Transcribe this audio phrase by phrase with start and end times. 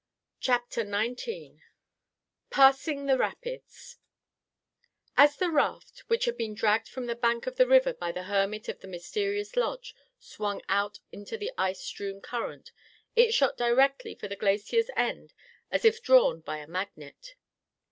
[0.39, 1.61] CHAPTER XIX
[2.49, 3.97] PASSING THE RAPIDS
[5.15, 8.23] As the raft, which had been dragged from the bank of the river by the
[8.23, 12.71] hermit of the mysterious lodge, swung out into the ice strewn current,
[13.15, 15.35] it shot directly for the glacier's end
[15.69, 17.35] as if drawn by a magnet.